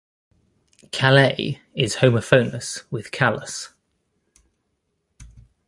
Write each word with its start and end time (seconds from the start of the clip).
Calais 0.91 1.61
is 1.75 1.97
homophonous 1.97 2.81
with 2.89 3.11
"callous". 3.11 3.69